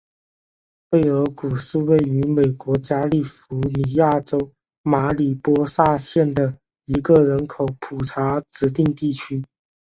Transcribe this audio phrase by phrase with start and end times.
[0.89, 9.43] 贝尔谷是位于美国加利福尼亚州马里波萨县的一个人口普查指定地区。